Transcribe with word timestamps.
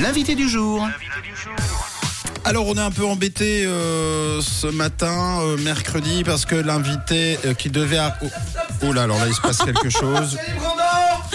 L'invité 0.00 0.34
du 0.34 0.48
jour. 0.48 0.86
Alors 2.44 2.66
on 2.66 2.74
est 2.74 2.80
un 2.80 2.90
peu 2.90 3.06
embêté 3.06 3.64
euh, 3.64 4.40
ce 4.42 4.66
matin, 4.66 5.38
euh, 5.40 5.56
mercredi, 5.58 6.24
parce 6.24 6.44
que 6.44 6.56
l'invité 6.56 7.38
euh, 7.46 7.54
qui 7.54 7.70
devait... 7.70 7.98
à- 7.98 8.18
Oh, 8.22 8.26
oh 8.88 8.92
là, 8.92 9.04
alors 9.04 9.18
là 9.18 9.26
il 9.28 9.34
se 9.34 9.40
passe 9.40 9.58
quelque 9.58 9.88
chose. 10.00 10.36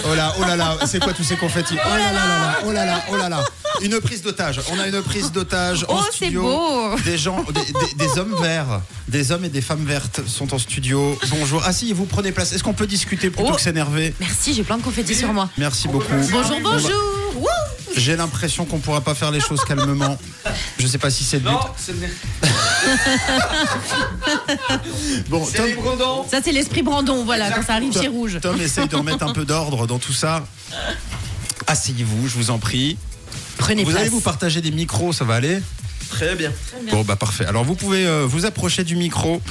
Oh 0.06 0.14
là, 0.16 0.34
oh 0.38 0.42
là 0.42 0.56
là, 0.56 0.76
c'est 0.86 1.02
quoi 1.02 1.14
tous 1.14 1.24
ces 1.24 1.36
confettis? 1.36 1.78
Oh 1.84 1.90
là 1.90 1.98
là 1.98 2.14
là 2.14 2.28
là, 2.38 2.60
oh 2.66 2.72
là 2.72 2.86
là, 2.86 3.02
oh 3.12 3.18
là 3.18 3.30
là. 3.30 3.44
Une 3.82 4.00
prise 4.02 4.22
d'otage. 4.22 4.60
On 4.72 4.80
a 4.80 4.88
une 4.88 5.02
prise 5.02 5.32
d'otage 5.32 5.86
en 5.88 5.98
Oh, 6.00 6.04
c'est 6.10 6.16
studio. 6.26 6.42
beau. 6.44 6.96
Des 7.06 7.18
gens, 7.18 7.44
des, 7.54 7.62
des- 7.62 8.08
des 8.08 8.20
hommes 8.20 8.36
verts, 8.42 8.82
des 9.08 9.32
hommes 9.32 9.46
et 9.46 9.50
des 9.50 9.62
femmes 9.62 9.86
vertes 9.86 10.22
sont 10.28 10.54
en 10.54 10.60
studio. 10.60 11.18
Bonjour. 11.30 11.62
Ah 11.66 11.72
si, 11.74 11.94
vous 11.94 12.06
prenez 12.06 12.32
place. 12.32 12.52
Est-ce 12.54 12.64
qu'on 12.64 12.74
peut 12.74 12.88
discuter 12.88 13.30
plutôt 13.30 13.50
Oh. 13.52 13.56
que 13.56 13.62
s'énerver 13.62 14.14
Merci, 14.20 14.54
j'ai 14.54 14.64
plein 14.64 14.78
de 14.78 14.84
confettis 14.84 15.16
sur 15.16 15.32
moi. 15.34 15.50
Merci 15.58 15.88
beaucoup. 15.88 16.06
Bonjour, 16.32 16.60
bonjour. 16.62 16.92
Wouh 17.36 17.48
J'ai 17.96 18.16
l'impression 18.18 18.66
qu'on 18.66 18.80
pourra 18.80 19.02
pas 19.02 19.16
faire 19.16 19.32
les 19.32 19.40
choses 19.40 19.64
calmement. 19.64 20.18
Je 20.78 20.88
sais 20.88 20.98
pas 20.98 21.10
si 21.10 21.24
c'est 21.24 21.38
le 21.38 21.44
but. 21.44 21.52
Non, 21.52 21.60
c'est 21.78 21.94
le 21.94 22.00
Bon, 25.30 25.46
Tom, 25.46 25.66
les 25.66 25.74
Brandons. 25.76 26.26
Ça, 26.30 26.40
c'est 26.44 26.52
l'esprit 26.52 26.82
Brandon, 26.82 27.24
voilà, 27.24 27.52
quand 27.52 27.64
ça 27.64 27.74
arrive 27.74 27.94
chez 27.94 28.08
Rouge. 28.08 28.40
Tom 28.42 28.60
essaye 28.60 28.88
de 28.88 28.96
remettre 28.96 29.24
un 29.24 29.34
peu 29.34 29.46
d'ordre 29.46 29.88
dans 29.88 30.00
tout 30.00 30.14
ça. 30.14 30.46
Asseyez-vous, 31.68 32.28
je 32.28 32.36
vous 32.36 32.52
en 32.52 32.58
prie. 32.58 32.98
Prenez 33.58 33.84
vous 33.84 33.92
place. 33.92 34.02
allez 34.02 34.10
vous 34.10 34.22
partager 34.22 34.62
des 34.62 34.72
micros, 34.72 35.14
ça 35.14 35.26
va 35.26 35.36
aller? 35.36 35.60
Très 36.10 36.36
bien. 36.36 36.52
Bon 36.92 37.04
bah 37.04 37.16
parfait. 37.16 37.46
Alors 37.46 37.64
vous 37.64 37.76
pouvez 37.76 38.06
euh, 38.06 38.26
vous 38.26 38.46
approcher 38.46 38.84
du 38.84 38.96
micro. 38.96 39.42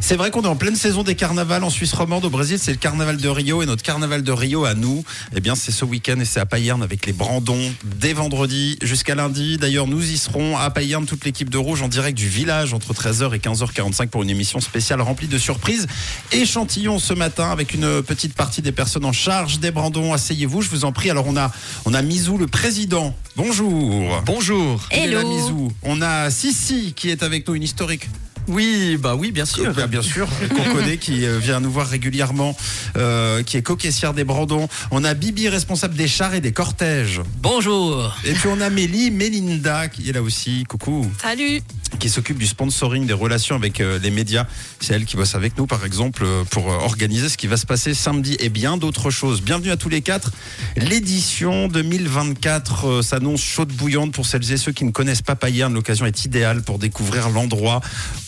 C'est 0.00 0.16
vrai 0.16 0.30
qu'on 0.30 0.42
est 0.42 0.48
en 0.48 0.56
pleine 0.56 0.76
saison 0.76 1.02
des 1.02 1.14
carnavals 1.14 1.64
en 1.64 1.70
Suisse 1.70 1.92
romande. 1.92 2.24
Au 2.24 2.30
Brésil, 2.30 2.58
c'est 2.60 2.70
le 2.70 2.76
carnaval 2.76 3.16
de 3.16 3.28
Rio 3.28 3.62
et 3.62 3.66
notre 3.66 3.82
carnaval 3.82 4.22
de 4.22 4.32
Rio 4.32 4.64
à 4.64 4.74
nous, 4.74 5.04
eh 5.34 5.40
bien 5.40 5.54
c'est 5.54 5.72
ce 5.72 5.84
week-end 5.84 6.18
et 6.20 6.24
c'est 6.24 6.40
à 6.40 6.46
Payerne 6.46 6.82
avec 6.82 7.06
les 7.06 7.12
Brandons 7.12 7.72
dès 7.84 8.12
vendredi 8.12 8.78
jusqu'à 8.82 9.14
lundi. 9.14 9.58
D'ailleurs, 9.58 9.86
nous 9.86 10.10
y 10.10 10.16
serons 10.16 10.56
à 10.56 10.70
Payerne 10.70 11.06
toute 11.06 11.24
l'équipe 11.24 11.50
de 11.50 11.58
Rouge 11.58 11.82
en 11.82 11.88
direct 11.88 12.16
du 12.16 12.28
village 12.28 12.74
entre 12.74 12.92
13h 12.92 13.34
et 13.34 13.38
15h45 13.38 14.08
pour 14.08 14.22
une 14.22 14.30
émission 14.30 14.60
spéciale 14.60 15.00
remplie 15.00 15.28
de 15.28 15.38
surprises. 15.38 15.86
Échantillon 16.32 16.98
ce 16.98 17.14
matin 17.14 17.50
avec 17.50 17.74
une 17.74 18.02
petite 18.02 18.34
partie 18.34 18.62
des 18.62 18.72
personnes 18.72 19.04
en 19.04 19.12
charge 19.12 19.60
des 19.60 19.70
Brandons. 19.70 20.12
Asseyez-vous, 20.12 20.62
je 20.62 20.70
vous 20.70 20.84
en 20.84 20.92
prie. 20.92 21.10
Alors 21.10 21.26
on 21.26 21.36
a 21.36 21.50
on 21.84 21.94
a 21.94 22.02
Mizou 22.02 22.38
le 22.38 22.46
président. 22.46 23.14
Bonjour. 23.36 24.22
Bonjour. 24.26 24.80
Hello. 24.90 25.26
Mizou. 25.26 25.72
On 25.82 26.02
a 26.02 26.30
Sissi 26.30 26.92
qui 26.94 27.10
est 27.10 27.22
avec 27.22 27.46
nous, 27.48 27.54
une 27.54 27.62
historique. 27.62 28.08
Oui, 28.48 28.98
bah 29.00 29.14
oui, 29.14 29.32
bien 29.32 29.44
sûr. 29.44 29.72
Bien, 29.72 29.86
bien 29.86 30.02
sûr, 30.02 30.28
qu'on 30.48 30.74
connaît, 30.74 30.98
qui 30.98 31.24
euh, 31.26 31.38
vient 31.38 31.60
nous 31.60 31.70
voir 31.70 31.86
régulièrement, 31.86 32.56
euh, 32.96 33.42
qui 33.42 33.56
est 33.56 33.62
co-caissière 33.62 34.14
des 34.14 34.24
Brandons. 34.24 34.68
On 34.90 35.04
a 35.04 35.14
Bibi, 35.14 35.48
responsable 35.48 35.94
des 35.94 36.08
chars 36.08 36.34
et 36.34 36.40
des 36.40 36.52
cortèges. 36.52 37.20
Bonjour. 37.40 38.14
Et 38.24 38.32
puis 38.32 38.48
on 38.48 38.60
a 38.60 38.70
Mélie, 38.70 39.10
Mélinda, 39.10 39.88
qui 39.88 40.08
est 40.08 40.12
là 40.12 40.22
aussi. 40.22 40.64
Coucou. 40.68 41.10
Salut. 41.20 41.62
Qui 41.98 42.08
s'occupe 42.08 42.38
du 42.38 42.46
sponsoring, 42.46 43.06
des 43.06 43.12
relations 43.12 43.54
avec 43.54 43.80
euh, 43.80 43.98
les 44.02 44.10
médias. 44.10 44.46
C'est 44.80 44.94
elle 44.94 45.04
qui 45.04 45.16
bosse 45.16 45.34
avec 45.34 45.58
nous, 45.58 45.66
par 45.66 45.84
exemple, 45.84 46.26
pour 46.50 46.72
euh, 46.72 46.76
organiser 46.78 47.28
ce 47.28 47.36
qui 47.36 47.46
va 47.46 47.56
se 47.56 47.66
passer 47.66 47.92
samedi 47.94 48.36
et 48.40 48.48
bien 48.48 48.76
d'autres 48.78 49.10
choses. 49.10 49.42
Bienvenue 49.42 49.70
à 49.70 49.76
tous 49.76 49.90
les 49.90 50.00
quatre. 50.00 50.32
L'édition 50.76 51.68
2024 51.68 52.86
euh, 52.86 53.02
s'annonce 53.02 53.42
chaude 53.42 53.72
bouillante 53.72 54.12
pour 54.12 54.26
celles 54.26 54.50
et 54.52 54.56
ceux 54.56 54.72
qui 54.72 54.84
ne 54.84 54.90
connaissent 54.90 55.22
pas 55.22 55.36
Payerne. 55.36 55.74
L'occasion 55.74 56.06
est 56.06 56.24
idéale 56.24 56.62
pour 56.62 56.78
découvrir 56.78 57.28
l'endroit. 57.28 57.82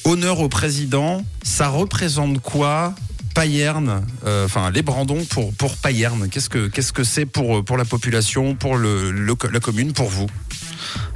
Honneur 0.05 0.41
au 0.41 0.49
président. 0.49 1.25
Ça 1.43 1.69
représente 1.69 2.41
quoi 2.41 2.95
Payerne, 3.35 4.07
euh, 4.25 4.45
enfin 4.45 4.71
les 4.71 4.83
Brandons 4.83 5.25
pour 5.25 5.53
pour 5.55 5.77
Payerne? 5.77 6.29
Qu'est-ce 6.29 6.49
que 6.49 6.69
qu'est-ce 6.69 6.93
que 6.93 7.03
c'est 7.03 7.27
pour 7.27 7.65
pour 7.65 7.77
la 7.77 7.85
population, 7.85 8.55
pour 8.55 8.77
le, 8.77 9.11
le- 9.11 9.35
la 9.53 9.61
commune, 9.61 9.93
pour 9.93 10.09
vous? 10.09 10.27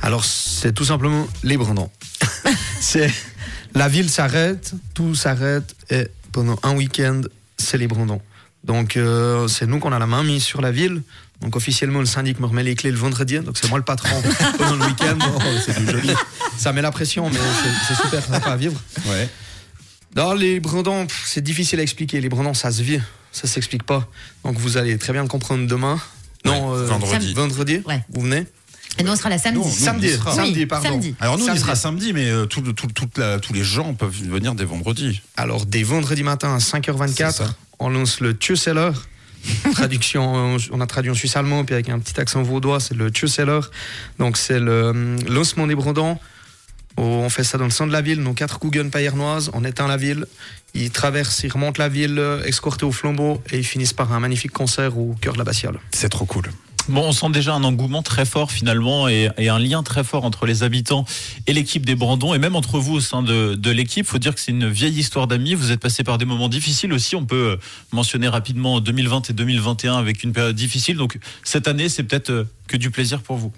Alors, 0.03 0.25
c'est 0.25 0.72
tout 0.72 0.84
simplement 0.84 1.27
les 1.45 1.56
Brandons. 1.56 1.91
c'est 2.80 3.11
la 3.75 3.89
ville 3.89 4.11
s'arrête, 4.11 4.74
tout 4.95 5.14
s'arrête 5.14 5.77
et 5.90 6.08
pendant 6.33 6.58
un 6.64 6.74
week-end, 6.74 7.20
c'est 7.57 7.79
les 7.79 7.86
Brandons. 7.86 8.20
Donc, 8.64 8.96
euh, 8.96 9.46
c'est 9.46 9.67
nous 9.67 9.79
qu'on 9.79 9.92
a 9.92 9.98
la 10.01 10.07
main 10.07 10.24
mise 10.24 10.42
sur 10.42 10.61
la 10.61 10.73
ville. 10.73 11.02
Donc, 11.41 11.55
officiellement, 11.57 12.01
le 12.01 12.07
syndic 12.07 12.41
me 12.41 12.47
remet 12.47 12.65
les 12.65 12.75
clés 12.75 12.91
le 12.91 12.97
vendredi. 12.99 13.39
Donc, 13.39 13.57
c'est 13.61 13.69
moi 13.69 13.79
le 13.79 13.85
patron 13.85 14.21
pendant 14.59 14.75
le 14.77 14.85
week-end. 14.87 15.17
Oh, 15.25 15.41
c'est 15.65 15.89
joli. 15.89 16.11
Ça 16.59 16.73
met 16.73 16.83
la 16.83 16.91
pression, 16.91 17.31
mais 17.31 17.37
c'est- 17.39 17.95
c'est 17.95 18.03
super 18.03 18.25
sympa 18.25 18.51
à 18.51 18.57
vivre. 18.57 18.81
Ouais. 19.07 19.29
Dans 20.15 20.33
les 20.35 20.59
Brandons, 20.59 21.07
c'est 21.25 21.43
difficile 21.43 21.79
à 21.79 21.83
expliquer. 21.83 22.21
Les 22.21 22.29
Brandons, 22.29 22.55
ça 22.55 22.73
se 22.73 22.83
vit, 22.83 22.99
ça 23.31 23.47
s'explique 23.47 23.85
pas. 23.85 24.09
Donc, 24.45 24.57
vous 24.59 24.77
allez 24.77 24.99
très 24.99 25.13
bien 25.13 25.23
le 25.23 25.29
comprendre 25.29 25.67
demain. 25.69 26.01
Non, 26.45 26.73
Ouais, 26.73 26.79
euh, 26.79 26.87
vendredi. 26.87 27.35
vendredi. 27.35 27.83
Ouais. 27.87 28.03
Vous 28.11 28.23
venez 28.23 28.47
Et 28.99 29.05
nous, 29.05 29.13
on 29.13 29.17
sera 29.17 29.29
là 29.29 29.39
samedi. 29.39 29.61
On- 29.65 29.70
Samedi, 29.70 30.11
sera. 30.15 30.35
samedi, 30.35 30.61
Oui, 30.61 30.67
pardon. 30.67 30.89
samedi. 30.89 31.15
Alors 31.20 31.39
nous, 31.39 31.45
Samedi. 31.45 31.61
il 31.61 31.63
sera 31.63 31.77
samedi, 31.77 32.13
mais 32.13 32.29
euh, 32.31 32.47
tout- 32.47 32.63
tout- 32.73 32.87
toute 32.89 33.17
la- 33.19 33.39
tous 33.39 33.53
les 33.53 33.63
gens 33.63 33.95
peuvent 33.95 34.11
venir 34.11 34.55
dès 34.57 34.65
vendredi. 34.65 35.23
Alors, 35.37 35.67
dès 35.67 35.85
vendredi 35.85 36.25
matin 36.25 36.55
à 36.57 36.59
C'est 36.59 36.70
5h24, 36.70 37.33
ça. 37.37 37.55
on 37.79 37.89
lance 37.91 38.19
le 38.19 38.33
Tschüsseller. 38.33 38.91
Traduction, 39.73 40.57
on 40.71 40.81
a 40.81 40.87
traduit 40.87 41.11
en 41.11 41.15
suisse 41.15 41.37
allemand, 41.37 41.65
puis 41.65 41.75
avec 41.75 41.89
un 41.89 41.99
petit 41.99 42.19
accent 42.21 42.43
vaudois, 42.43 42.81
c'est 42.81 42.95
le 42.95 43.09
Tschüsseller. 43.09 43.61
Donc, 44.19 44.37
c'est 44.37 44.61
le 44.61 44.71
euh, 44.71 45.17
lancement 45.29 45.67
des 45.67 45.75
Brandons. 45.75 46.19
Oh, 46.97 47.03
On 47.03 47.29
fait 47.31 47.45
ça 47.45 47.59
dans 47.59 47.65
le 47.65 47.71
centre 47.71 47.89
de 47.89 47.93
la 47.93 48.01
ville, 48.01 48.21
nos 48.21 48.35
quatre 48.35 48.59
Couguns 48.59 48.91
paillernoises. 48.91 49.51
On 49.55 49.65
éteint 49.65 49.87
la 49.87 49.97
ville. 49.97 50.27
Ils 50.75 50.91
traversent, 50.91 51.43
ils 51.45 51.53
remontent 51.53 51.83
la 51.83 51.89
ville, 51.89 52.19
euh, 52.19 52.43
escortés 52.45 52.85
au 52.85 52.93
flambeau, 52.93 53.43
et 53.51 53.59
ils 53.59 53.65
finissent 53.65 53.93
par 53.93 54.13
un 54.13 54.21
magnifique 54.21 54.53
concert 54.53 54.99
au 54.99 55.15
cœur 55.21 55.33
de 55.35 55.39
la 55.39 55.45
Batiole. 55.45 55.79
C'est 55.93 56.09
trop 56.09 56.27
cool. 56.27 56.51
Bon, 56.89 57.03
on 57.03 57.13
sent 57.13 57.29
déjà 57.31 57.53
un 57.53 57.65
engouement 57.65 58.03
très 58.03 58.25
fort 58.25 58.51
finalement 58.51 59.09
et, 59.09 59.29
un 59.39 59.59
lien 59.59 59.83
très 59.83 60.05
fort 60.05 60.25
entre 60.25 60.47
les 60.47 60.63
habitants 60.63 61.05
et 61.47 61.53
l'équipe 61.53 61.85
des 61.85 61.95
Brandons 61.95 62.33
et 62.33 62.39
même 62.39 62.57
entre 62.57 62.79
vous 62.79 62.95
au 62.95 63.01
sein 63.01 63.23
de, 63.23 63.55
de 63.55 63.71
l'équipe. 63.71 64.07
Faut 64.07 64.19
dire 64.19 64.35
que 64.35 64.41
c'est 64.41 64.53
une 64.53 64.69
vieille 64.69 64.99
histoire 64.99 65.27
d'amis. 65.27 65.55
Vous 65.55 65.71
êtes 65.71 65.81
passé 65.81 66.03
par 66.03 66.17
des 66.17 66.25
moments 66.25 66.49
difficiles 66.49 66.95
aussi. 66.95 67.15
On 67.15 67.27
peut 67.27 67.53
euh, 67.53 67.57
mentionner 67.93 68.29
rapidement 68.29 68.81
2020 68.81 69.29
et 69.29 69.33
2021 69.35 69.97
avec 69.97 70.25
une 70.25 70.33
période 70.33 70.57
difficile. 70.57 70.97
Donc 70.97 71.19
cette 71.45 71.69
année, 71.69 71.91
c'est 71.91 72.05
peut-être 72.05 72.31
euh, 72.31 72.45
que 72.69 72.79
du 72.79 72.91
plaisir 72.91 73.20
pour 73.20 73.37
vous. 73.37 73.53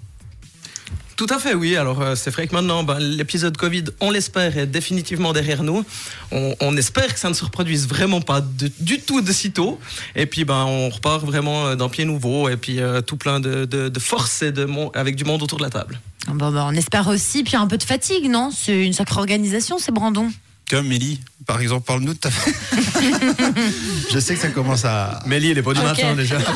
Tout 1.15 1.27
à 1.29 1.37
fait, 1.39 1.53
oui. 1.53 1.75
Alors, 1.75 2.01
euh, 2.01 2.15
c'est 2.15 2.31
vrai 2.31 2.47
que 2.47 2.55
maintenant, 2.55 2.83
ben, 2.83 2.97
l'épisode 2.99 3.55
Covid, 3.55 3.83
on 3.99 4.09
l'espère, 4.09 4.57
est 4.57 4.65
définitivement 4.65 5.33
derrière 5.33 5.61
nous. 5.63 5.83
On, 6.31 6.55
on 6.59 6.75
espère 6.77 7.13
que 7.13 7.19
ça 7.19 7.29
ne 7.29 7.33
se 7.35 7.43
reproduise 7.45 7.87
vraiment 7.87 8.21
pas 8.21 8.41
de- 8.41 8.71
du 8.79 8.99
tout 8.99 9.21
de 9.21 9.31
sitôt. 9.31 9.79
Et 10.15 10.25
puis, 10.25 10.45
ben, 10.45 10.63
on 10.65 10.89
repart 10.89 11.23
vraiment 11.23 11.67
euh, 11.67 11.75
d'un 11.75 11.89
pied 11.89 12.05
nouveau 12.05 12.49
et 12.49 12.57
puis 12.57 12.79
euh, 12.79 13.01
tout 13.01 13.17
plein 13.17 13.39
de, 13.39 13.65
de, 13.65 13.89
de 13.89 13.99
force 13.99 14.41
et 14.41 14.51
de 14.51 14.65
mon- 14.65 14.89
avec 14.91 15.15
du 15.15 15.23
monde 15.23 15.43
autour 15.43 15.59
de 15.59 15.63
la 15.63 15.69
table. 15.69 15.99
Bon, 16.27 16.51
bah, 16.51 16.65
on 16.67 16.73
espère 16.73 17.07
aussi, 17.07 17.43
puis 17.43 17.55
un 17.55 17.67
peu 17.67 17.77
de 17.77 17.83
fatigue, 17.83 18.29
non? 18.29 18.49
C'est 18.55 18.83
une 18.85 18.93
sacrée 18.93 19.19
organisation, 19.19 19.77
ces 19.77 19.91
Brandons. 19.91 20.31
Comme 20.69 20.87
Mélie, 20.87 21.19
par 21.45 21.59
exemple, 21.59 21.85
parle-nous 21.85 22.13
de 22.13 22.19
ta 22.19 22.29
Je 24.11 24.19
sais 24.19 24.35
que 24.35 24.39
ça 24.41 24.47
commence 24.49 24.85
à. 24.85 25.19
Mélie, 25.25 25.51
elle 25.51 25.57
est 25.57 25.63
pas 25.63 25.73
du 25.73 25.81
matin 25.81 26.15
déjà. 26.15 26.37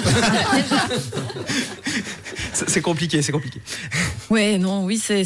C'est 2.54 2.70
c'est 2.70 2.82
compliqué, 2.82 3.22
c'est 3.22 3.34
compliqué. 3.34 3.60
Ouais, 4.30 4.58
non, 4.58 4.86
oui, 4.86 4.98
c'est- 4.98 5.24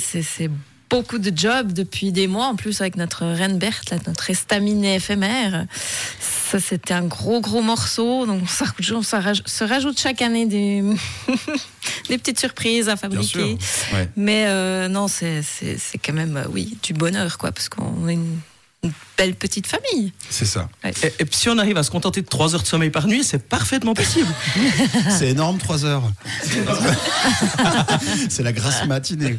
beaucoup 0.89 1.19
de 1.19 1.31
jobs 1.37 1.71
depuis 1.71 2.11
des 2.11 2.25
mois, 2.27 2.47
en 2.47 2.55
plus 2.55 2.81
avec 2.81 2.95
notre 2.97 3.23
reine 3.25 3.59
Berthe, 3.59 3.91
là, 3.91 3.97
notre 4.07 4.31
estaminet 4.31 4.95
éphémère. 4.95 5.67
Ça, 6.19 6.59
c'était 6.59 6.95
un 6.95 7.03
gros, 7.03 7.41
gros 7.41 7.61
morceau. 7.61 8.25
Donc, 8.25 8.49
ça, 8.49 8.65
on 8.95 9.03
se 9.03 9.15
raj- 9.15 9.43
se 9.45 9.63
rajoute 9.63 9.99
chaque 9.99 10.23
année 10.23 10.47
des, 10.47 10.81
des 12.09 12.17
petites 12.17 12.39
surprises 12.39 12.89
à 12.89 12.93
sûr. 12.93 13.01
fabriquer. 13.01 13.57
Ouais. 13.93 14.09
Mais 14.15 14.45
euh, 14.47 14.87
non, 14.87 15.07
c'est 15.07 15.43
c'est- 15.43 15.77
c'est 15.77 15.99
quand 15.99 16.13
même, 16.13 16.37
euh, 16.37 16.45
oui, 16.51 16.75
du 16.81 16.93
bonheur, 16.93 17.37
quoi, 17.37 17.51
parce 17.51 17.69
qu'on 17.69 18.07
est 18.07 18.13
une, 18.15 18.39
une 18.83 18.91
belle 19.17 19.35
petite 19.35 19.67
famille. 19.67 20.13
C'est 20.29 20.45
ça. 20.45 20.69
Et, 20.85 20.91
si 21.31 21.49
on 21.49 21.57
arrive 21.57 21.75
à 21.75 21.83
se 21.83 21.91
contenter 21.91 22.21
de 22.21 22.27
3 22.27 22.55
heures 22.55 22.61
de 22.61 22.67
sommeil 22.67 22.89
par 22.89 23.07
nuit, 23.07 23.25
c'est 23.25 23.43
parfaitement 23.43 23.93
possible. 23.93 24.27
C'est 25.09 25.29
énorme, 25.29 25.57
3 25.57 25.85
heures. 25.85 26.03
C'est 28.29 28.43
la 28.43 28.53
grasse 28.53 28.85
matinée. 28.87 29.37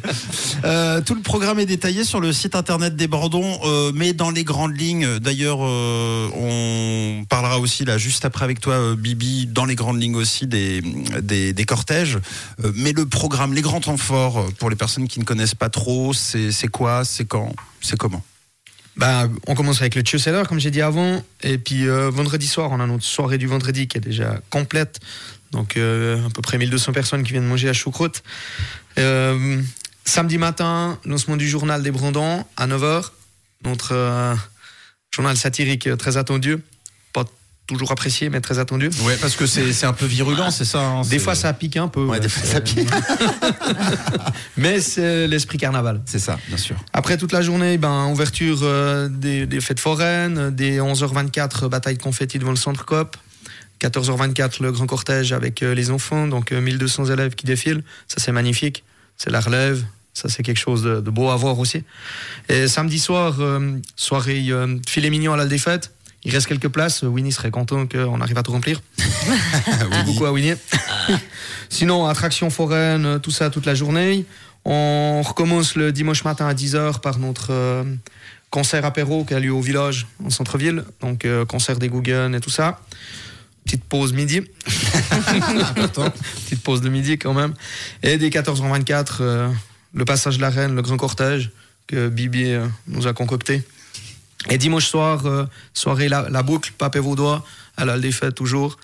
Euh, 0.63 1.01
tout 1.01 1.15
le 1.15 1.21
programme 1.21 1.59
est 1.59 1.65
détaillé 1.65 2.03
sur 2.03 2.19
le 2.19 2.31
site 2.33 2.55
internet 2.55 2.95
des 2.95 3.07
Brandons, 3.07 3.59
euh, 3.63 3.91
mais 3.95 4.13
dans 4.13 4.29
les 4.29 4.43
grandes 4.43 4.79
lignes. 4.79 5.17
D'ailleurs, 5.17 5.59
euh, 5.61 6.29
on 6.35 7.25
parlera 7.25 7.59
aussi 7.59 7.83
là 7.83 7.97
juste 7.97 8.25
après 8.25 8.45
avec 8.45 8.59
toi, 8.59 8.73
euh, 8.73 8.95
Bibi, 8.95 9.47
dans 9.47 9.65
les 9.65 9.75
grandes 9.75 9.99
lignes 9.99 10.15
aussi 10.15 10.45
des, 10.45 10.81
des, 11.21 11.53
des 11.53 11.65
cortèges. 11.65 12.19
Euh, 12.63 12.71
mais 12.75 12.93
le 12.93 13.07
programme, 13.07 13.53
les 13.53 13.61
grands 13.61 13.81
temps 13.81 13.97
forts, 13.97 14.45
pour 14.59 14.69
les 14.69 14.75
personnes 14.75 15.07
qui 15.07 15.19
ne 15.19 15.25
connaissent 15.25 15.55
pas 15.55 15.69
trop, 15.69 16.13
c'est 16.13 16.67
quoi, 16.71 17.03
c'est 17.05 17.25
quand, 17.25 17.51
c'est 17.81 17.97
comment? 17.97 18.23
Bah, 18.97 19.29
on 19.47 19.55
commence 19.55 19.81
avec 19.81 19.95
le 19.95 20.01
Tschüsseller, 20.01 20.43
comme 20.47 20.59
j'ai 20.59 20.71
dit 20.71 20.81
avant. 20.81 21.23
Et 21.41 21.57
puis 21.57 21.87
euh, 21.87 22.09
vendredi 22.09 22.47
soir, 22.47 22.71
on 22.71 22.79
a 22.79 22.87
notre 22.87 23.03
soirée 23.03 23.37
du 23.37 23.47
vendredi 23.47 23.87
qui 23.87 23.97
est 23.97 24.01
déjà 24.01 24.39
complète. 24.49 24.99
Donc 25.51 25.77
euh, 25.77 26.25
à 26.25 26.29
peu 26.29 26.41
près 26.41 26.57
1200 26.57 26.91
personnes 26.93 27.23
qui 27.23 27.31
viennent 27.31 27.45
manger 27.45 27.69
à 27.69 27.73
choucroute. 27.73 28.23
Euh, 28.97 29.61
samedi 30.03 30.37
matin, 30.37 30.99
lancement 31.05 31.37
du 31.37 31.47
journal 31.47 31.83
des 31.83 31.91
Brandons 31.91 32.45
à 32.57 32.67
9h. 32.67 33.11
Notre 33.63 34.35
journal 35.13 35.37
satirique 35.37 35.89
très 35.97 36.17
attendu. 36.17 36.57
Toujours 37.67 37.91
apprécié, 37.91 38.29
mais 38.29 38.41
très 38.41 38.59
attendu. 38.59 38.89
Ouais, 39.03 39.15
parce 39.21 39.35
que 39.37 39.45
c'est 39.45 39.85
un 39.85 39.93
peu 39.93 40.05
virulent, 40.05 40.51
c'est 40.51 40.65
ça. 40.65 40.81
hein, 40.81 41.01
Des 41.09 41.19
fois, 41.19 41.35
ça 41.35 41.53
pique 41.53 41.77
un 41.77 41.87
peu. 41.87 42.03
Ouais, 42.05 42.19
des 42.19 42.27
fois, 42.27 42.43
ça 42.43 42.59
pique. 42.59 42.89
mais 44.57 44.81
c'est 44.81 45.27
l'esprit 45.27 45.57
carnaval. 45.57 46.01
C'est 46.05 46.19
ça, 46.19 46.37
bien 46.47 46.57
sûr. 46.57 46.75
Après 46.93 47.17
toute 47.17 47.31
la 47.31 47.41
journée, 47.41 47.77
ben, 47.77 48.07
ouverture 48.07 48.59
euh, 48.63 49.07
des, 49.07 49.45
des 49.45 49.61
fêtes 49.61 49.79
foraines, 49.79 50.49
des 50.49 50.79
11h24 50.79 51.67
bataille 51.69 51.95
de 51.97 52.01
confetti 52.03 52.39
devant 52.39 52.51
le 52.51 52.57
centre 52.57 52.83
COP, 52.85 53.15
14h24 53.79 54.61
le 54.61 54.71
grand 54.71 54.85
cortège 54.87 55.31
avec 55.33 55.63
euh, 55.63 55.73
les 55.73 55.91
enfants, 55.91 56.27
donc 56.27 56.51
euh, 56.51 56.59
1200 56.61 57.05
élèves 57.05 57.35
qui 57.35 57.45
défilent, 57.45 57.83
ça 58.07 58.17
c'est 58.19 58.31
magnifique, 58.31 58.83
c'est 59.17 59.29
la 59.29 59.39
relève, 59.39 59.83
ça 60.13 60.29
c'est 60.29 60.43
quelque 60.43 60.59
chose 60.59 60.83
de, 60.83 60.99
de 60.99 61.09
beau 61.09 61.29
à 61.29 61.35
voir 61.35 61.57
aussi. 61.57 61.83
Et 62.49 62.67
samedi 62.67 62.99
soir, 62.99 63.35
euh, 63.39 63.77
soirée 63.95 64.45
euh, 64.49 64.77
filet 64.87 65.09
mignon 65.09 65.33
à 65.33 65.37
la 65.37 65.45
défaite, 65.45 65.93
il 66.23 66.31
reste 66.31 66.47
quelques 66.47 66.69
places, 66.69 67.03
Winnie 67.03 67.31
serait 67.31 67.51
content 67.51 67.87
qu'on 67.87 68.21
arrive 68.21 68.37
à 68.37 68.43
tout 68.43 68.51
remplir. 68.51 68.81
Beaucoup 70.05 70.25
à 70.25 70.31
Winnie. 70.31 70.53
Sinon, 71.69 72.05
attraction 72.05 72.49
foraine, 72.49 73.05
euh, 73.05 73.19
tout 73.19 73.31
ça 73.31 73.49
toute 73.49 73.65
la 73.65 73.75
journée. 73.75 74.25
On 74.65 75.21
recommence 75.23 75.75
le 75.75 75.91
dimanche 75.91 76.23
matin 76.23 76.47
à 76.47 76.53
10h 76.53 76.99
par 76.99 77.17
notre 77.17 77.47
euh, 77.51 77.83
concert 78.51 78.85
apéro 78.85 79.23
qui 79.25 79.33
a 79.33 79.39
lieu 79.39 79.51
au 79.51 79.61
village, 79.61 80.07
en 80.23 80.29
centre-ville. 80.29 80.83
Donc, 80.99 81.25
euh, 81.25 81.45
concert 81.45 81.79
des 81.79 81.89
Guggen 81.89 82.35
et 82.35 82.39
tout 82.39 82.51
ça. 82.51 82.81
Petite 83.65 83.83
pause 83.85 84.13
midi. 84.13 84.41
Petite 86.45 86.61
pause 86.61 86.81
de 86.81 86.89
midi 86.89 87.17
quand 87.17 87.33
même. 87.33 87.53
Et 88.03 88.17
dès 88.17 88.29
14h24, 88.29 89.17
euh, 89.21 89.49
le 89.93 90.05
passage 90.05 90.37
de 90.37 90.41
la 90.41 90.49
reine, 90.49 90.75
le 90.75 90.81
grand 90.81 90.97
cortège 90.97 91.51
que 91.87 92.09
Bibi 92.09 92.51
euh, 92.51 92.67
nous 92.87 93.07
a 93.07 93.13
concocté. 93.13 93.63
Et 94.49 94.57
dimanche 94.57 94.87
soir, 94.87 95.25
euh, 95.25 95.45
soirée 95.73 96.09
la, 96.09 96.29
la 96.29 96.43
boucle, 96.43 96.71
Pape 96.77 96.95
et 96.95 96.99
Vaudois, 96.99 97.45
à 97.77 97.85
la 97.85 97.99
défaite 97.99 98.35
toujours. 98.35 98.77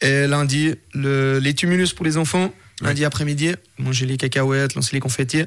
Et 0.00 0.26
lundi, 0.26 0.74
le- 0.94 1.38
les 1.38 1.54
tumulus 1.54 1.92
pour 1.94 2.04
les 2.06 2.16
enfants. 2.16 2.52
Lundi 2.80 3.04
après-midi, 3.04 3.52
manger 3.78 4.06
les 4.06 4.16
cacahuètes, 4.16 4.74
lancer 4.74 4.90
les 4.96 5.00
confettis. 5.00 5.44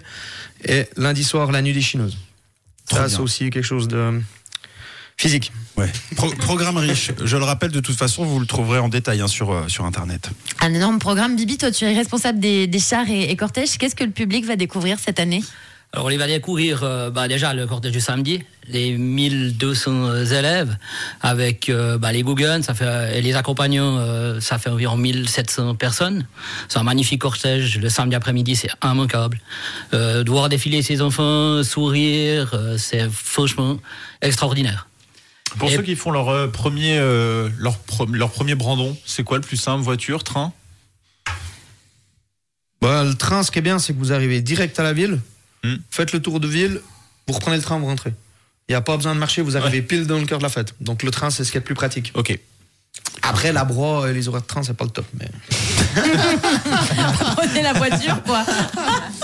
Et 0.65 0.85
lundi 0.97 1.23
soir, 1.23 1.51
la 1.51 1.61
nuit 1.63 1.73
des 1.73 1.81
chineuses. 1.81 2.17
Trop 2.87 2.97
Ça, 2.97 3.09
c'est 3.09 3.19
aussi 3.21 3.49
quelque 3.49 3.63
chose 3.65 3.87
de 3.87 4.21
physique. 5.17 5.51
Ouais. 5.77 5.91
Pro- 6.15 6.29
programme 6.31 6.77
riche. 6.77 7.11
Je 7.23 7.37
le 7.37 7.43
rappelle, 7.43 7.71
de 7.71 7.79
toute 7.79 7.95
façon, 7.97 8.25
vous 8.25 8.39
le 8.39 8.45
trouverez 8.45 8.77
en 8.79 8.89
détail 8.89 9.21
hein, 9.21 9.27
sur, 9.27 9.51
euh, 9.51 9.67
sur 9.67 9.85
Internet. 9.85 10.29
Un 10.59 10.73
énorme 10.73 10.99
programme. 10.99 11.35
Bibi, 11.35 11.57
toi, 11.57 11.71
tu 11.71 11.85
es 11.85 11.93
responsable 11.95 12.39
des, 12.39 12.67
des 12.67 12.79
chars 12.79 13.09
et, 13.09 13.31
et 13.31 13.35
cortèges. 13.35 13.77
Qu'est-ce 13.79 13.95
que 13.95 14.03
le 14.03 14.11
public 14.11 14.45
va 14.45 14.55
découvrir 14.55 14.99
cette 14.99 15.19
année? 15.19 15.43
Alors, 15.95 16.07
on 16.11 16.17
va 16.17 16.25
découvrir 16.25 16.81
euh, 16.83 17.11
bah, 17.11 17.27
déjà 17.27 17.53
le 17.53 17.67
cortège 17.67 17.91
du 17.91 18.01
samedi, 18.01 18.41
les 18.67 18.97
1200 18.97 20.23
élèves, 20.25 20.75
avec 21.21 21.69
euh, 21.69 21.99
bah, 21.99 22.11
les 22.11 22.23
Guggen, 22.23 22.63
ça 22.63 22.73
fait, 22.73 23.19
et 23.19 23.21
les 23.21 23.35
accompagnants, 23.35 23.97
euh, 23.99 24.39
ça 24.39 24.57
fait 24.57 24.71
environ 24.71 24.97
1700 24.97 25.75
personnes. 25.75 26.25
C'est 26.67 26.79
un 26.79 26.83
magnifique 26.83 27.21
cortège. 27.21 27.77
Le 27.77 27.89
samedi 27.89 28.15
après-midi, 28.15 28.55
c'est 28.55 28.69
immanquable. 28.83 29.39
Euh, 29.93 30.23
de 30.23 30.29
voir 30.31 30.49
défiler 30.49 30.81
ses 30.81 30.99
enfants, 31.03 31.61
sourire, 31.63 32.49
euh, 32.55 32.75
c'est 32.79 33.07
franchement 33.11 33.77
extraordinaire. 34.23 34.87
Pour 35.59 35.69
Et- 35.69 35.75
ceux 35.75 35.83
qui 35.83 35.95
font 35.95 36.09
leur 36.09 36.29
euh, 36.29 36.47
premier, 36.47 36.97
euh, 36.97 37.49
leur, 37.59 37.77
pro- 37.77 38.07
leur 38.07 38.31
premier 38.31 38.55
brandon, 38.55 38.97
c'est 39.05 39.23
quoi 39.23 39.37
le 39.37 39.43
plus 39.43 39.57
simple? 39.57 39.83
Voiture, 39.83 40.23
train? 40.23 40.53
Bah, 42.81 43.03
le 43.03 43.13
train, 43.13 43.43
ce 43.43 43.51
qui 43.51 43.59
est 43.59 43.61
bien, 43.61 43.77
c'est 43.77 43.93
que 43.93 43.99
vous 43.99 44.11
arrivez 44.11 44.41
direct 44.41 44.79
à 44.79 44.83
la 44.83 44.93
ville, 44.93 45.19
Hmm. 45.63 45.75
faites 45.89 46.11
le 46.11 46.21
tour 46.21 46.39
de 46.39 46.47
ville, 46.47 46.81
vous 47.27 47.33
reprenez 47.33 47.57
le 47.57 47.63
train, 47.63 47.79
vous 47.79 47.85
rentrez. 47.85 48.13
Il 48.67 48.71
n'y 48.71 48.75
a 48.75 48.81
pas 48.81 48.95
besoin 48.95 49.13
de 49.13 49.19
marcher, 49.19 49.41
vous 49.41 49.57
arrivez 49.57 49.81
pile 49.81 50.07
dans 50.07 50.17
le 50.17 50.25
cœur 50.25 50.37
de 50.37 50.43
la 50.43 50.49
fête. 50.49 50.73
Donc 50.79 51.03
le 51.03 51.11
train, 51.11 51.29
c'est 51.29 51.43
ce 51.43 51.51
qui 51.51 51.57
est 51.57 51.61
le 51.61 51.65
plus 51.65 51.75
pratique. 51.75 52.11
Ok. 52.15 52.37
Après, 53.21 53.53
la 53.53 53.63
broie 53.63 54.09
et 54.09 54.13
les 54.13 54.27
horaires 54.27 54.41
de 54.41 54.47
train, 54.47 54.63
c'est 54.63 54.75
pas 54.75 54.85
le 54.85 54.91
top. 54.91 55.05
Mais... 55.13 55.29
Prenez 57.35 57.61
la 57.61 57.73
voiture, 57.73 58.21
quoi. 58.23 58.45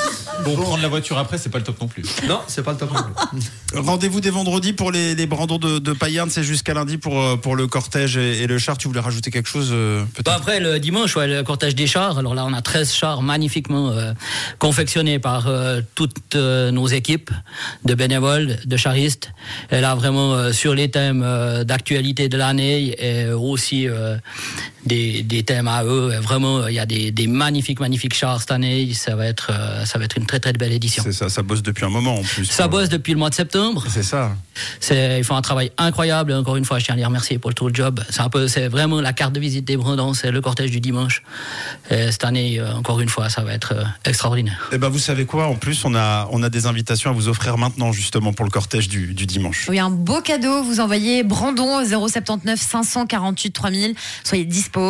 Bon, 0.56 0.64
prendre 0.64 0.82
la 0.82 0.88
voiture 0.88 1.18
après, 1.18 1.38
c'est 1.38 1.50
pas 1.50 1.58
le 1.60 1.64
top 1.64 1.80
non 1.82 1.88
plus. 1.88 2.04
Non, 2.28 2.40
c'est 2.48 2.64
pas 2.64 2.72
le 2.72 2.78
top 2.78 2.92
non 2.94 3.00
plus. 3.02 3.42
Rendez-vous 3.76 4.22
dès 4.22 4.30
vendredi 4.30 4.74
pour 4.74 4.92
les, 4.92 5.16
les 5.16 5.26
brandons 5.28 5.58
de, 5.58 5.80
de 5.80 5.94
Payerne. 5.94 6.30
C'est 6.30 6.44
jusqu'à 6.44 6.74
lundi 6.74 6.98
pour, 6.98 7.20
euh, 7.20 7.36
pour 7.36 7.56
le 7.56 7.68
cortège 7.68 8.18
et, 8.18 8.42
et 8.44 8.48
le 8.48 8.58
char. 8.58 8.78
Tu 8.78 8.88
voulais 8.88 9.00
rajouter 9.00 9.32
quelque 9.32 9.50
chose 9.50 9.70
euh, 9.72 10.02
Bah, 10.02 10.08
peut-être 10.16 10.36
après, 10.36 10.60
le 10.60 10.80
dimanche, 10.80 11.16
ouais, 11.16 11.28
le 11.28 11.44
cortège 11.44 11.76
des 11.76 11.88
chars. 11.88 12.18
Alors 12.18 12.36
là, 12.36 12.46
on 12.46 12.54
a 12.54 12.62
13 12.62 12.92
chars 12.94 13.22
magnifiquement 13.22 13.92
euh, 13.92 14.14
confectionnés 14.58 15.20
par 15.20 15.48
euh, 15.48 15.82
toutes 15.96 16.36
euh, 16.36 16.72
nos 16.72 16.88
équipes 16.88 17.32
de 17.86 17.94
bénévoles, 17.94 18.58
de 18.66 18.78
charistes. 18.78 19.32
Et 19.72 19.82
là, 19.82 19.96
vraiment, 19.96 20.34
euh, 20.34 20.52
sur 20.52 20.74
les 20.74 20.90
thèmes 20.90 21.24
euh, 21.24 21.64
d'actualité 21.64 22.30
de 22.30 22.38
l'année 22.38 22.96
et 23.00 23.30
aussi 23.32 23.88
euh, 23.88 24.18
des, 24.86 25.24
des 25.24 25.44
thèmes 25.44 25.68
à 25.68 25.84
eux. 25.84 26.14
Et 26.14 26.20
vraiment, 26.20 26.68
il 26.68 26.76
y 26.76 26.80
a 26.80 26.86
des, 26.86 27.12
des 27.12 27.28
magnifiques, 27.28 27.80
magnifiques 27.80 28.14
chars 28.14 28.40
cette 28.40 28.52
année. 28.52 28.94
Ça 28.94 29.16
va 29.16 29.26
être, 29.26 29.52
euh, 29.52 29.86
ça 29.86 30.00
va 30.00 30.06
être 30.06 30.18
une 30.18 30.26
très, 30.26 30.40
très 30.40 30.54
belle 30.54 30.72
édition. 30.72 31.04
C'est 31.04 31.14
ça, 31.14 31.30
ça 31.30 31.42
bosse 31.42 31.62
depuis 31.62 31.86
un 31.86 31.90
moment 31.90 32.16
en 32.16 32.24
plus. 32.24 32.46
Ça 32.46 32.68
bosse 32.68 32.90
depuis 32.90 33.14
le 33.14 33.20
mois 33.20 33.30
de 33.30 33.36
septembre. 33.36 33.84
C'est 33.90 34.04
ça. 34.04 34.36
C'est, 34.80 35.20
ils 35.20 35.24
font 35.24 35.36
un 35.36 35.42
travail 35.42 35.72
incroyable. 35.78 36.34
Encore 36.34 36.56
une 36.56 36.66
fois, 36.66 36.80
je 36.80 36.86
tiens 36.86 36.96
à 36.96 36.98
les 36.98 37.06
remercier 37.06 37.40
pour 37.40 37.50
le 37.50 37.56
tout 37.56 37.68
le 37.68 37.74
job. 37.74 38.02
C'est 38.10 38.22
un 38.22 38.30
peu, 38.30 38.48
c'est 38.48 38.68
vraiment 38.68 39.02
la 39.02 39.14
carte 39.14 39.34
de 39.34 39.40
visite 39.40 39.66
des 39.66 39.78
Brandons. 39.78 40.14
C'est 40.14 40.32
le 40.32 40.42
cortège 40.42 40.72
du 40.72 40.80
dimanche. 40.80 41.24
Et 41.90 42.12
cette 42.12 42.24
année, 42.24 42.60
euh, 42.60 42.74
encore 42.74 43.02
une 43.02 43.10
fois, 43.10 43.30
ça 43.30 43.44
va 43.44 43.54
être 43.54 43.74
euh, 43.76 43.84
extraordinaire. 44.06 44.70
Eh 44.72 44.78
ben, 44.78 44.90
vous 44.90 45.00
savez 45.00 45.26
quoi? 45.26 45.48
En 45.48 45.56
plus, 45.56 45.84
on 45.86 45.96
a, 45.96 46.28
on 46.32 46.44
a 46.44 46.50
des 46.50 46.66
invitations 46.66 47.10
à 47.10 47.14
vous 47.14 47.28
offrir 47.28 47.58
maintenant, 47.58 47.92
justement, 47.92 48.34
pour 48.34 48.46
le 48.46 48.52
cortège 48.52 48.88
du, 48.88 49.14
du 49.14 49.26
dimanche. 49.26 49.68
Oui, 49.70 49.80
un 49.80 49.90
beau 49.90 50.22
cadeau. 50.22 50.64
Vous 50.64 50.80
envoyez 50.80 51.24
Brandon 51.24 51.82
au 51.82 51.86
079 51.86 52.60
548 52.60 53.52
3000. 53.52 53.96
Soyez 54.24 54.46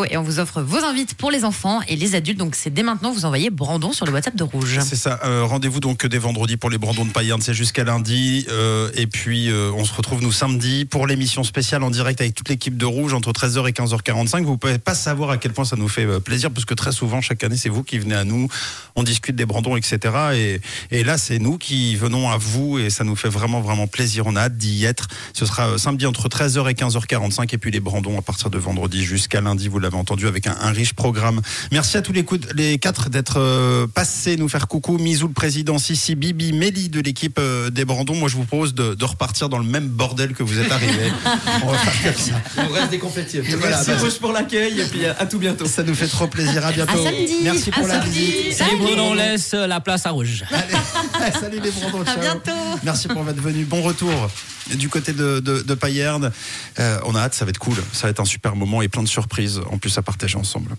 et 0.09 0.17
on 0.17 0.23
vous 0.23 0.39
offre 0.39 0.61
vos 0.61 0.83
invites 0.83 1.13
pour 1.15 1.31
les 1.31 1.45
enfants 1.45 1.81
et 1.87 1.95
les 1.95 2.15
adultes. 2.15 2.37
Donc 2.37 2.55
c'est 2.55 2.69
dès 2.69 2.83
maintenant, 2.83 3.11
vous 3.11 3.25
envoyez 3.25 3.49
Brandon 3.49 3.91
sur 3.91 4.05
le 4.05 4.11
WhatsApp 4.11 4.35
de 4.35 4.43
Rouge. 4.43 4.79
C'est 4.81 4.95
ça. 4.95 5.19
Euh, 5.23 5.43
Rendez-vous 5.43 5.79
donc 5.79 6.05
dès 6.05 6.17
vendredi 6.17 6.57
pour 6.57 6.69
les 6.69 6.77
brandons 6.77 7.05
de 7.05 7.11
Payerne. 7.11 7.41
C'est 7.41 7.53
jusqu'à 7.53 7.83
lundi. 7.83 8.45
Euh, 8.49 8.89
et 8.95 9.07
puis, 9.07 9.49
euh, 9.49 9.71
on 9.75 9.85
se 9.85 9.93
retrouve 9.93 10.21
nous 10.21 10.31
samedi 10.31 10.85
pour 10.85 11.07
l'émission 11.07 11.43
spéciale 11.43 11.83
en 11.83 11.89
direct 11.89 12.21
avec 12.21 12.35
toute 12.35 12.49
l'équipe 12.49 12.77
de 12.77 12.85
Rouge 12.85 13.13
entre 13.13 13.31
13h 13.31 13.67
et 13.67 13.71
15h45. 13.71 14.43
Vous 14.43 14.57
pouvez 14.57 14.77
pas 14.77 14.93
savoir 14.93 15.29
à 15.31 15.37
quel 15.37 15.53
point 15.53 15.65
ça 15.65 15.75
nous 15.75 15.87
fait 15.87 16.05
euh, 16.05 16.19
plaisir 16.19 16.51
parce 16.51 16.65
que 16.65 16.73
très 16.73 16.91
souvent, 16.91 17.21
chaque 17.21 17.43
année, 17.43 17.57
c'est 17.57 17.69
vous 17.69 17.83
qui 17.83 17.99
venez 17.99 18.15
à 18.15 18.23
nous. 18.23 18.47
On 18.95 19.03
discute 19.03 19.35
des 19.35 19.45
brandons, 19.45 19.77
etc. 19.77 20.59
Et, 20.91 21.03
là, 21.03 21.17
c'est 21.17 21.39
nous 21.39 21.57
qui 21.57 21.95
venons 21.95 22.29
à 22.29 22.37
vous 22.37 22.79
et 22.79 22.89
ça 22.89 23.03
nous 23.03 23.15
fait 23.15 23.29
vraiment, 23.29 23.61
vraiment 23.61 23.87
plaisir. 23.87 24.27
On 24.27 24.35
a 24.35 24.41
hâte 24.41 24.57
d'y 24.57 24.85
être. 24.85 25.07
Ce 25.33 25.45
sera 25.45 25.69
euh, 25.69 25.77
samedi 25.77 26.05
entre 26.05 26.27
13h 26.27 26.69
et 26.69 26.73
15h45 26.73 27.53
et 27.53 27.57
puis 27.57 27.71
les 27.71 27.79
brandons 27.79 28.17
à 28.17 28.21
partir 28.21 28.49
de 28.49 28.57
vendredi 28.57 29.03
jusqu'à 29.03 29.41
lundi. 29.41 29.68
Vous 29.69 29.79
l'avez 29.79 29.95
entendu 29.97 30.27
avec 30.27 30.47
un, 30.47 30.55
un 30.59 30.71
riche 30.71 30.93
programme. 30.93 31.41
Merci 31.71 31.97
à 31.97 32.01
tous 32.01 32.11
les, 32.11 32.23
coups- 32.25 32.47
les 32.55 32.77
quatre 32.79 33.09
d'être 33.09 33.39
euh, 33.39 33.87
passés 33.87 34.35
nous 34.37 34.49
faire 34.49 34.67
coucou. 34.67 34.97
Misou 34.97 35.27
le 35.27 35.33
président, 35.33 35.77
Sissi, 35.79 36.15
Bibi, 36.15 36.51
Mélie 36.53 36.89
de 36.89 36.99
l'équipe 36.99 37.37
euh, 37.39 37.69
des 37.69 37.85
Brandons. 37.85 38.15
Moi, 38.15 38.27
je 38.29 38.35
vous 38.35 38.43
propose 38.45 38.73
de, 38.73 38.93
de 38.95 39.05
repartir 39.05 39.47
dans 39.49 39.57
le 39.59 39.63
même 39.65 39.87
bordel 39.87 40.33
que 40.33 40.43
vous 40.43 40.59
êtes 40.59 40.71
arrivés. 40.71 41.11
On 41.63 41.67
va 41.71 41.77
faire 41.77 42.13
comme 42.13 42.21
ça. 42.21 42.41
On 42.69 42.73
reste 42.73 42.89
des 42.89 42.99
confettis. 42.99 43.39
Voilà, 43.39 43.77
Merci 43.77 43.91
bah, 43.91 43.97
Rouge 43.99 44.19
pour 44.19 44.31
l'accueil 44.33 44.79
et 44.81 44.85
puis 44.85 45.05
à 45.05 45.25
tout 45.25 45.39
bientôt. 45.39 45.65
Ça 45.65 45.83
nous 45.83 45.95
fait 45.95 46.07
trop 46.07 46.27
plaisir. 46.27 46.65
À 46.65 46.71
bientôt. 46.71 46.99
À 46.99 47.03
samedi. 47.03 47.35
Merci 47.43 47.71
pour 47.71 47.85
À 47.85 47.87
la 47.87 48.01
samedi. 48.01 48.19
visite. 48.19 48.63
Les 48.71 48.77
Brandons 48.77 49.13
laissent 49.13 49.53
la 49.53 49.79
place 49.79 50.05
à 50.05 50.11
Rouge. 50.11 50.43
Allez, 50.51 51.31
salut 51.39 51.59
les 51.63 51.71
Brandons. 51.71 52.01
À 52.01 52.05
ciao. 52.05 52.19
bientôt. 52.19 52.51
Merci 52.83 53.07
pour 53.07 53.23
votre 53.23 53.41
venue. 53.41 53.65
Bon 53.65 53.81
retour 53.81 54.29
du 54.75 54.87
côté 54.89 55.13
de, 55.13 55.39
de, 55.39 55.61
de 55.61 55.73
Payerne. 55.73 56.31
Euh, 56.79 56.99
on 57.05 57.15
a 57.15 57.21
hâte, 57.21 57.33
ça 57.33 57.43
va 57.45 57.49
être 57.49 57.57
cool. 57.57 57.75
Ça 57.91 58.03
va 58.03 58.09
être 58.11 58.19
un 58.19 58.25
super 58.25 58.55
moment 58.55 58.81
et 58.81 58.87
plein 58.87 59.01
de 59.03 59.07
surprises 59.07 59.58
en 59.71 59.77
plus 59.77 59.97
à 59.97 60.01
partager 60.01 60.37
ensemble. 60.37 60.75